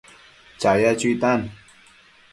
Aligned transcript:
chaya 0.59 0.91
chuitan 0.99 1.39